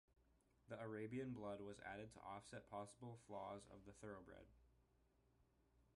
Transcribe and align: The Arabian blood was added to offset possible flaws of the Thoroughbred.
The 0.67 0.81
Arabian 0.81 1.31
blood 1.33 1.61
was 1.61 1.79
added 1.81 2.11
to 2.13 2.19
offset 2.21 2.67
possible 2.71 3.19
flaws 3.27 3.61
of 3.69 3.85
the 3.85 3.91
Thoroughbred. 3.93 4.47